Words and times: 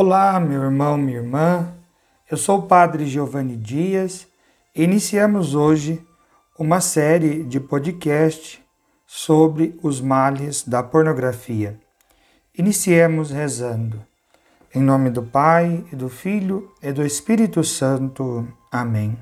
Olá, 0.00 0.38
meu 0.38 0.62
irmão, 0.62 0.96
minha 0.96 1.18
irmã. 1.18 1.74
Eu 2.30 2.36
sou 2.36 2.60
o 2.60 2.62
Padre 2.68 3.04
Giovanni 3.04 3.56
Dias 3.56 4.28
e 4.72 4.84
iniciamos 4.84 5.56
hoje 5.56 6.00
uma 6.56 6.80
série 6.80 7.42
de 7.42 7.58
podcast 7.58 8.64
sobre 9.04 9.76
os 9.82 10.00
males 10.00 10.62
da 10.62 10.84
pornografia. 10.84 11.80
Iniciemos 12.56 13.32
rezando. 13.32 14.00
Em 14.72 14.80
nome 14.80 15.10
do 15.10 15.24
Pai, 15.24 15.84
e 15.92 15.96
do 15.96 16.08
Filho 16.08 16.72
e 16.80 16.92
do 16.92 17.04
Espírito 17.04 17.64
Santo. 17.64 18.46
Amém. 18.70 19.18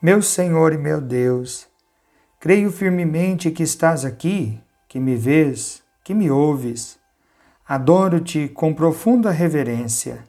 Meu 0.00 0.22
Senhor 0.22 0.72
e 0.72 0.78
meu 0.78 1.00
Deus, 1.00 1.66
creio 2.38 2.70
firmemente 2.70 3.50
que 3.50 3.64
estás 3.64 4.04
aqui, 4.04 4.60
que 4.88 5.00
me 5.00 5.16
vês, 5.16 5.82
que 6.04 6.14
me 6.14 6.30
ouves 6.30 6.97
Adoro-te 7.68 8.48
com 8.48 8.72
profunda 8.72 9.30
reverência. 9.30 10.24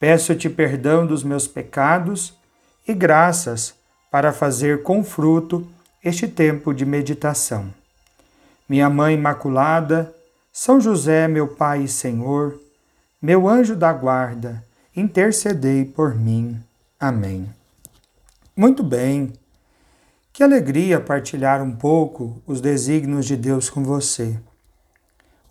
Peço-te 0.00 0.48
perdão 0.48 1.06
dos 1.06 1.22
meus 1.22 1.46
pecados 1.46 2.32
e 2.88 2.94
graças 2.94 3.74
para 4.10 4.32
fazer 4.32 4.82
com 4.82 5.04
fruto 5.04 5.68
este 6.02 6.26
tempo 6.26 6.72
de 6.72 6.86
meditação. 6.86 7.68
Minha 8.66 8.88
Mãe 8.88 9.14
Imaculada, 9.14 10.14
São 10.50 10.80
José, 10.80 11.28
meu 11.28 11.48
Pai 11.48 11.82
e 11.82 11.88
Senhor, 11.88 12.58
meu 13.20 13.46
anjo 13.46 13.76
da 13.76 13.92
guarda, 13.92 14.64
intercedei 14.96 15.84
por 15.84 16.14
mim. 16.14 16.58
Amém. 16.98 17.46
Muito 18.56 18.82
bem. 18.82 19.34
Que 20.32 20.42
alegria 20.42 20.98
partilhar 20.98 21.62
um 21.62 21.76
pouco 21.76 22.42
os 22.46 22.62
desígnios 22.62 23.26
de 23.26 23.36
Deus 23.36 23.68
com 23.68 23.84
você. 23.84 24.38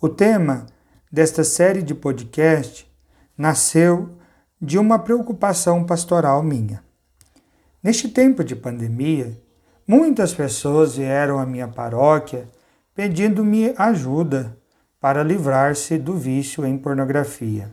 O 0.00 0.08
tema 0.08 0.66
desta 1.14 1.44
série 1.44 1.80
de 1.80 1.94
podcast 1.94 2.92
nasceu 3.38 4.18
de 4.60 4.80
uma 4.80 4.98
preocupação 4.98 5.84
pastoral 5.84 6.42
minha. 6.42 6.82
Neste 7.80 8.08
tempo 8.08 8.42
de 8.42 8.56
pandemia, 8.56 9.40
muitas 9.86 10.34
pessoas 10.34 10.96
vieram 10.96 11.38
à 11.38 11.46
minha 11.46 11.68
paróquia 11.68 12.48
pedindo-me 12.96 13.72
ajuda 13.78 14.58
para 15.00 15.22
livrar-se 15.22 15.98
do 15.98 16.14
vício 16.14 16.66
em 16.66 16.76
pornografia. 16.76 17.72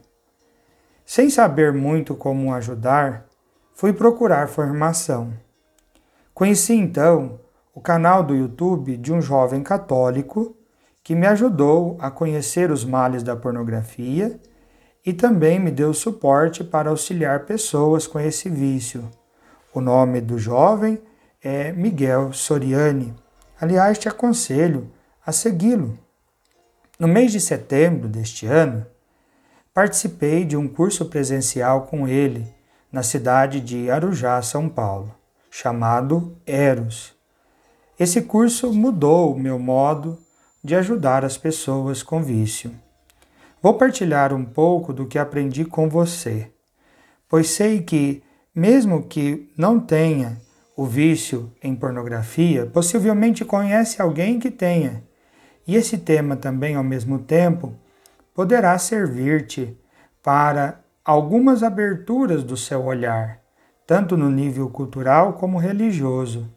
Sem 1.03 1.27
saber 1.27 1.73
muito 1.73 2.13
como 2.13 2.53
ajudar, 2.53 3.25
fui 3.73 3.91
procurar 3.91 4.49
formação. 4.49 5.33
Conheci 6.31 6.75
então 6.75 7.39
o 7.73 7.81
canal 7.81 8.23
do 8.23 8.35
YouTube 8.35 8.97
de 8.97 9.11
um 9.11 9.19
jovem 9.19 9.63
católico 9.63 10.55
que 11.03 11.15
me 11.15 11.25
ajudou 11.27 11.97
a 11.99 12.11
conhecer 12.11 12.71
os 12.71 12.85
males 12.85 13.23
da 13.23 13.35
pornografia 13.35 14.39
e 15.05 15.11
também 15.11 15.59
me 15.59 15.71
deu 15.71 15.93
suporte 15.93 16.63
para 16.63 16.89
auxiliar 16.89 17.45
pessoas 17.45 18.05
com 18.05 18.19
esse 18.19 18.49
vício. 18.49 19.09
O 19.73 19.81
nome 19.81 20.21
do 20.21 20.37
jovem 20.37 21.01
é 21.43 21.71
Miguel 21.71 22.33
Soriani. 22.33 23.13
Aliás, 23.59 23.97
te 23.97 24.07
aconselho 24.07 24.91
a 25.25 25.31
segui-lo. 25.31 25.97
No 26.99 27.07
mês 27.07 27.31
de 27.31 27.39
setembro 27.39 28.07
deste 28.07 28.45
ano, 28.45 28.85
participei 29.73 30.45
de 30.45 30.55
um 30.55 30.67
curso 30.67 31.05
presencial 31.05 31.83
com 31.87 32.07
ele 32.07 32.47
na 32.91 33.01
cidade 33.01 33.59
de 33.59 33.89
Arujá, 33.89 34.39
São 34.41 34.69
Paulo, 34.69 35.15
chamado 35.49 36.37
Eros. 36.45 37.15
Esse 37.99 38.21
curso 38.21 38.71
mudou 38.73 39.33
o 39.33 39.39
meu 39.39 39.57
modo 39.57 40.17
de 40.63 40.75
ajudar 40.75 41.25
as 41.25 41.37
pessoas 41.37 42.03
com 42.03 42.21
vício. 42.21 42.71
Vou 43.61 43.75
partilhar 43.75 44.33
um 44.33 44.43
pouco 44.45 44.93
do 44.93 45.05
que 45.05 45.19
aprendi 45.19 45.65
com 45.65 45.89
você, 45.89 46.51
pois 47.27 47.49
sei 47.49 47.81
que, 47.81 48.23
mesmo 48.53 49.03
que 49.03 49.51
não 49.57 49.79
tenha 49.79 50.37
o 50.75 50.85
vício 50.85 51.51
em 51.61 51.75
pornografia, 51.75 52.65
possivelmente 52.65 53.45
conhece 53.45 54.01
alguém 54.01 54.39
que 54.39 54.49
tenha. 54.49 55.03
E 55.67 55.75
esse 55.75 55.97
tema 55.97 56.35
também, 56.35 56.75
ao 56.75 56.83
mesmo 56.83 57.19
tempo, 57.19 57.75
poderá 58.33 58.77
servir-te 58.77 59.77
para 60.23 60.81
algumas 61.03 61.61
aberturas 61.61 62.43
do 62.43 62.57
seu 62.57 62.83
olhar, 62.83 63.39
tanto 63.85 64.17
no 64.17 64.29
nível 64.29 64.69
cultural 64.69 65.33
como 65.33 65.57
religioso, 65.57 66.51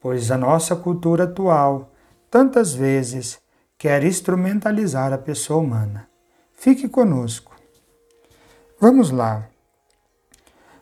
pois 0.00 0.30
a 0.30 0.38
nossa 0.38 0.74
cultura 0.74 1.24
atual 1.24 1.91
tantas 2.32 2.72
vezes 2.72 3.38
quer 3.76 4.02
instrumentalizar 4.02 5.12
a 5.12 5.18
pessoa 5.18 5.60
humana. 5.60 6.08
Fique 6.54 6.88
conosco. 6.88 7.54
Vamos 8.80 9.10
lá. 9.10 9.46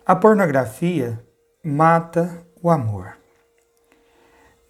A 0.06 0.14
pornografia 0.14 1.20
mata 1.60 2.46
o 2.62 2.70
amor. 2.70 3.16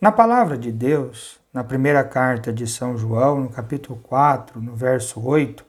Na 0.00 0.10
palavra 0.10 0.56
de 0.56 0.72
Deus, 0.72 1.38
na 1.52 1.62
primeira 1.62 2.02
carta 2.02 2.50
de 2.50 2.66
São 2.66 2.96
João, 2.96 3.40
no 3.40 3.50
capítulo 3.50 4.00
4, 4.00 4.58
no 4.58 4.74
verso 4.74 5.20
8, 5.22 5.62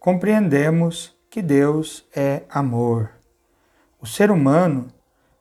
compreendemos 0.00 1.16
que 1.30 1.40
Deus 1.40 2.04
é 2.16 2.42
amor. 2.50 3.10
O 4.00 4.08
ser 4.08 4.28
humano 4.32 4.88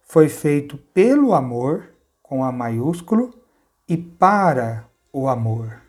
foi 0.04 0.30
feito 0.30 0.78
pelo 0.78 1.34
amor, 1.34 1.90
com 2.22 2.46
A 2.46 2.52
maiúsculo, 2.52 3.34
e 3.90 3.98
para 3.98 4.91
o 5.12 5.28
amor. 5.28 5.82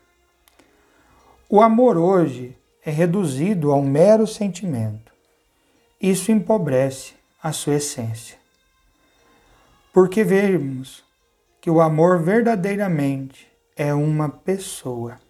O 1.49 1.61
amor 1.61 1.97
hoje 1.97 2.57
é 2.85 2.91
reduzido 2.91 3.71
a 3.73 3.77
um 3.77 3.83
mero 3.83 4.27
sentimento. 4.27 5.13
Isso 6.01 6.33
empobrece 6.33 7.15
a 7.43 7.53
sua 7.53 7.75
essência. 7.75 8.37
Porque 9.93 10.25
vemos 10.25 11.05
que 11.61 11.71
o 11.71 11.81
amor 11.81 12.21
verdadeiramente 12.21 13.47
é 13.77 13.95
uma 13.95 14.29
pessoa. 14.29 15.21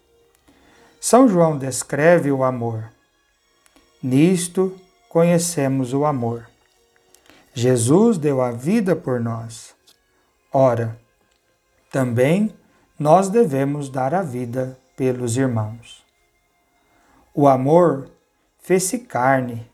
São 0.99 1.27
João 1.27 1.57
descreve 1.57 2.31
o 2.31 2.43
amor. 2.43 2.89
Nisto 4.01 4.79
conhecemos 5.09 5.93
o 5.93 6.05
amor. 6.05 6.49
Jesus 7.53 8.17
deu 8.17 8.41
a 8.41 8.51
vida 8.51 8.95
por 8.95 9.19
nós. 9.19 9.75
Ora, 10.51 10.97
também 11.91 12.53
nós 12.99 13.29
devemos 13.29 13.89
dar 13.89 14.13
a 14.13 14.21
vida 14.21 14.77
pelos 14.95 15.37
irmãos. 15.37 16.03
O 17.33 17.47
amor 17.47 18.09
fez-se 18.59 18.99
carne 18.99 19.69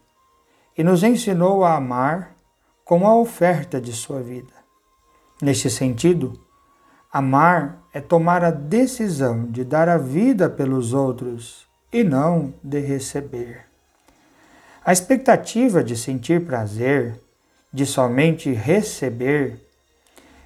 e 0.78 0.84
nos 0.84 1.04
ensinou 1.04 1.64
a 1.64 1.76
amar 1.76 2.36
com 2.86 3.06
a 3.06 3.16
oferta 3.16 3.80
de 3.80 3.92
sua 3.92 4.22
vida. 4.22 4.54
Neste 5.42 5.70
sentido, 5.70 6.40
amar 7.12 7.84
é 7.94 8.00
tomar 8.00 8.44
a 8.44 8.52
decisão 8.52 9.46
de 9.46 9.64
dar 9.64 9.90
a 9.90 9.98
vida 9.98 10.50
pelos 10.50 10.94
outros 10.94 11.68
e 11.92 12.04
não 12.04 12.54
de 12.64 12.80
receber. 12.80 13.66
A 14.84 14.94
expectativa 14.94 15.84
de 15.84 15.98
sentir 15.98 16.46
prazer, 16.46 17.20
de 17.72 17.86
somente 17.86 18.52
receber, 18.52 19.69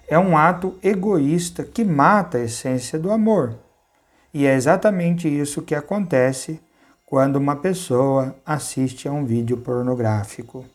é 0.07 0.17
um 0.19 0.37
ato 0.37 0.77
egoísta 0.83 1.63
que 1.63 1.83
mata 1.83 2.37
a 2.37 2.43
essência 2.43 2.99
do 2.99 3.11
amor. 3.11 3.55
E 4.33 4.45
é 4.45 4.53
exatamente 4.53 5.27
isso 5.27 5.61
que 5.61 5.75
acontece 5.75 6.59
quando 7.05 7.35
uma 7.35 7.55
pessoa 7.55 8.35
assiste 8.45 9.07
a 9.07 9.11
um 9.11 9.25
vídeo 9.25 9.57
pornográfico. 9.57 10.65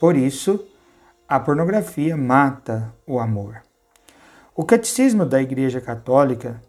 Por 0.00 0.16
isso, 0.16 0.66
a 1.28 1.38
pornografia 1.38 2.16
mata 2.16 2.92
o 3.06 3.20
amor. 3.20 3.62
O 4.56 4.64
Catecismo 4.64 5.24
da 5.24 5.40
Igreja 5.40 5.80
Católica, 5.80 6.60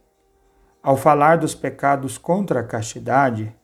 ao 0.84 0.96
falar 0.96 1.38
dos 1.38 1.56
pecados 1.56 2.18
contra 2.18 2.59
a 2.59 2.63
castidade, 2.63 3.56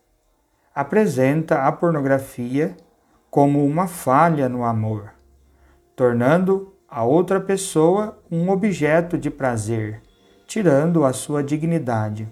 apresenta 0.74 1.62
a 1.62 1.72
pornografia 1.72 2.76
como 3.30 3.64
uma 3.64 3.86
falha 3.86 4.48
no 4.48 4.64
amor, 4.64 5.12
tornando 5.94 6.74
a 6.88 7.04
outra 7.04 7.38
pessoa 7.38 8.18
um 8.30 8.48
objeto 8.48 9.18
de 9.18 9.30
prazer, 9.30 10.00
tirando 10.46 11.04
a 11.04 11.12
sua 11.12 11.44
dignidade. 11.44 12.26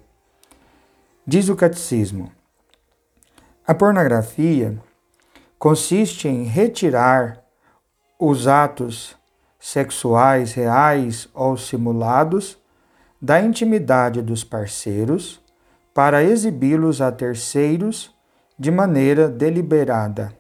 Diz 1.26 1.48
o 1.48 1.56
Catecismo: 1.56 2.30
A 3.66 3.74
pornografia 3.74 4.78
consiste 5.58 6.28
em 6.28 6.44
retirar 6.44 7.42
os 8.20 8.46
atos 8.46 9.16
sexuais 9.64 10.52
reais 10.52 11.30
ou 11.34 11.56
simulados 11.56 12.58
da 13.22 13.42
intimidade 13.42 14.22
dos 14.22 14.44
parceiros 14.44 15.42
para 15.94 16.22
exibi-los 16.22 17.00
a 17.00 17.10
terceiros 17.14 18.14
de 18.60 18.70
maneira 18.70 19.30
deliberada. 19.30 20.34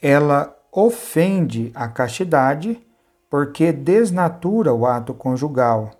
Ela 0.00 0.54
ofende 0.70 1.72
a 1.74 1.88
castidade 1.88 2.78
porque 3.30 3.72
desnatura 3.72 4.74
o 4.74 4.84
ato 4.84 5.14
conjugal, 5.14 5.92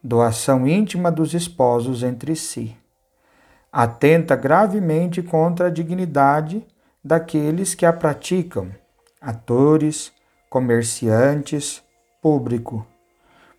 doação 0.00 0.64
íntima 0.64 1.10
dos 1.10 1.34
esposos 1.34 2.04
entre 2.04 2.36
si. 2.36 2.76
Atenta 3.72 4.36
gravemente 4.36 5.22
contra 5.22 5.66
a 5.66 5.70
dignidade 5.70 6.64
daqueles 7.02 7.74
que 7.74 7.84
a 7.84 7.92
praticam, 7.92 8.70
atores, 9.20 10.16
comerciantes, 10.48 11.82
público, 12.22 12.86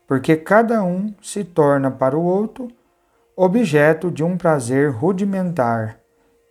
porque 0.08 0.36
cada 0.36 0.84
um 0.84 1.14
se 1.22 1.44
torna 1.44 1.92
para 1.92 2.18
o 2.18 2.24
outro 2.24 2.68
objeto 3.36 4.12
de 4.12 4.24
um 4.24 4.36
prazer 4.38 4.92
rudimentar 4.92 6.00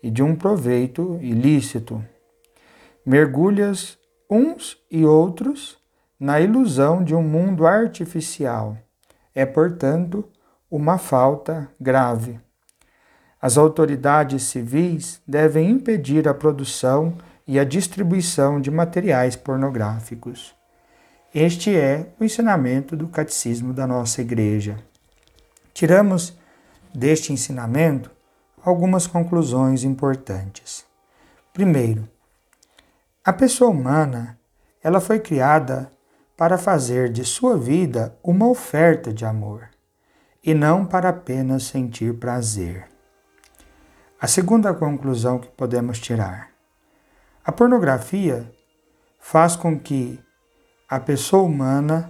e 0.02 0.10
de 0.10 0.22
um 0.22 0.34
proveito 0.34 1.18
ilícito. 1.20 2.02
Mergulhas 3.04 3.98
uns 4.30 4.76
e 4.90 5.04
outros 5.04 5.78
na 6.18 6.40
ilusão 6.40 7.02
de 7.02 7.14
um 7.14 7.22
mundo 7.22 7.66
artificial. 7.66 8.76
É, 9.34 9.46
portanto, 9.46 10.24
uma 10.70 10.98
falta 10.98 11.68
grave. 11.80 12.40
As 13.40 13.56
autoridades 13.56 14.42
civis 14.42 15.22
devem 15.26 15.70
impedir 15.70 16.28
a 16.28 16.34
produção 16.34 17.16
e 17.48 17.58
a 17.58 17.64
distribuição 17.64 18.60
de 18.60 18.70
materiais 18.70 19.34
pornográficos. 19.34 20.54
Este 21.34 21.74
é 21.74 22.10
o 22.20 22.24
ensinamento 22.24 22.94
do 22.94 23.08
catecismo 23.08 23.72
da 23.72 23.86
nossa 23.86 24.20
igreja. 24.20 24.78
Tiramos 25.72 26.36
deste 26.94 27.32
ensinamento 27.32 28.10
algumas 28.62 29.06
conclusões 29.06 29.82
importantes. 29.82 30.84
Primeiro, 31.54 32.06
a 33.24 33.32
pessoa 33.32 33.70
humana, 33.70 34.38
ela 34.82 35.00
foi 35.00 35.18
criada 35.18 35.90
para 36.36 36.58
fazer 36.58 37.10
de 37.10 37.24
sua 37.24 37.56
vida 37.56 38.14
uma 38.22 38.46
oferta 38.46 39.12
de 39.12 39.24
amor 39.24 39.70
e 40.44 40.52
não 40.52 40.84
para 40.84 41.08
apenas 41.08 41.64
sentir 41.64 42.14
prazer. 42.14 42.86
A 44.20 44.26
segunda 44.26 44.74
conclusão 44.74 45.38
que 45.38 45.48
podemos 45.48 45.98
tirar: 45.98 46.47
a 47.48 47.52
pornografia 47.52 48.52
faz 49.18 49.56
com 49.56 49.80
que 49.80 50.20
a 50.86 51.00
pessoa 51.00 51.44
humana 51.44 52.08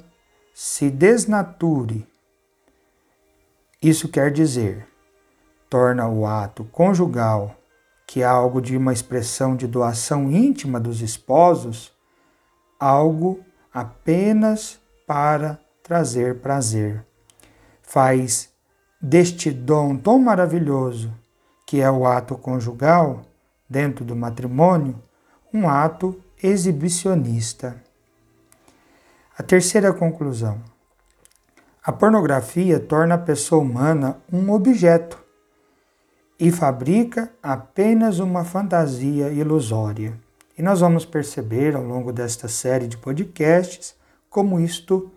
se 0.52 0.90
desnature. 0.90 2.04
Isso 3.80 4.08
quer 4.08 4.32
dizer, 4.32 4.88
torna 5.70 6.08
o 6.08 6.26
ato 6.26 6.64
conjugal, 6.64 7.54
que 8.04 8.20
é 8.20 8.24
algo 8.24 8.60
de 8.60 8.76
uma 8.76 8.92
expressão 8.92 9.54
de 9.54 9.68
doação 9.68 10.28
íntima 10.28 10.80
dos 10.80 11.02
esposos, 11.02 11.92
algo 12.80 13.38
apenas 13.72 14.80
para 15.06 15.56
trazer 15.84 16.40
prazer. 16.40 17.06
Faz 17.80 18.52
deste 19.00 19.52
dom 19.52 19.96
tão 19.96 20.18
maravilhoso, 20.18 21.14
que 21.64 21.80
é 21.80 21.88
o 21.88 22.08
ato 22.08 22.36
conjugal, 22.36 23.22
dentro 23.70 24.04
do 24.04 24.16
matrimônio, 24.16 25.00
um 25.52 25.68
ato 25.68 26.20
exibicionista. 26.42 27.82
A 29.36 29.42
terceira 29.42 29.92
conclusão. 29.92 30.60
A 31.82 31.92
pornografia 31.92 32.78
torna 32.78 33.14
a 33.14 33.18
pessoa 33.18 33.62
humana 33.62 34.18
um 34.32 34.50
objeto 34.50 35.22
e 36.38 36.50
fabrica 36.52 37.32
apenas 37.42 38.18
uma 38.18 38.44
fantasia 38.44 39.30
ilusória. 39.30 40.18
E 40.56 40.62
nós 40.62 40.80
vamos 40.80 41.04
perceber 41.04 41.74
ao 41.74 41.82
longo 41.82 42.12
desta 42.12 42.46
série 42.46 42.86
de 42.86 42.98
podcasts 42.98 43.96
como 44.28 44.60
isto 44.60 45.10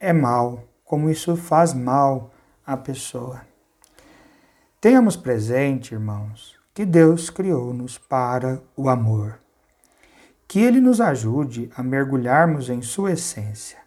é 0.00 0.12
mal, 0.12 0.64
como 0.84 1.08
isso 1.08 1.36
faz 1.36 1.72
mal 1.72 2.32
à 2.66 2.76
pessoa. 2.76 3.42
Tenhamos 4.80 5.14
presente, 5.14 5.94
irmãos, 5.94 6.58
que 6.74 6.84
Deus 6.84 7.30
criou-nos 7.30 7.96
para 7.96 8.60
o 8.76 8.88
amor. 8.88 9.41
Que 10.52 10.60
Ele 10.60 10.82
nos 10.82 11.00
ajude 11.00 11.70
a 11.74 11.82
mergulharmos 11.82 12.68
em 12.68 12.82
Sua 12.82 13.12
essência. 13.12 13.78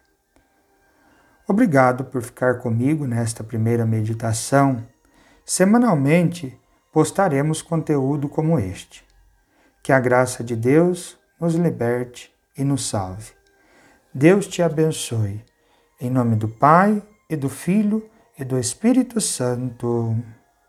Obrigado 1.46 2.06
por 2.06 2.20
ficar 2.20 2.58
comigo 2.58 3.06
nesta 3.06 3.44
primeira 3.44 3.86
meditação. 3.86 4.84
Semanalmente 5.44 6.60
postaremos 6.92 7.62
conteúdo 7.62 8.28
como 8.28 8.58
este. 8.58 9.04
Que 9.80 9.92
a 9.92 10.00
graça 10.00 10.42
de 10.42 10.56
Deus 10.56 11.16
nos 11.40 11.54
liberte 11.54 12.34
e 12.58 12.64
nos 12.64 12.88
salve. 12.88 13.30
Deus 14.12 14.48
te 14.48 14.60
abençoe. 14.60 15.44
Em 16.00 16.10
nome 16.10 16.34
do 16.34 16.48
Pai, 16.48 17.00
e 17.30 17.36
do 17.36 17.48
Filho, 17.48 18.10
e 18.36 18.44
do 18.44 18.58
Espírito 18.58 19.20
Santo. 19.20 20.16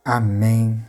Amém. 0.05 0.79